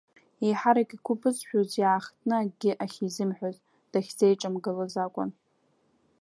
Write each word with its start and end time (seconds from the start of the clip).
Еиҳарак 0.45 0.89
игәы 0.95 1.13
ԥызжәоз, 1.19 1.69
иаахтны 1.81 2.35
акгьы 2.41 2.71
ахьизымҳәоз, 2.83 3.57
дахьзиҿамгылоз 3.91 4.93
акәын. 5.05 5.29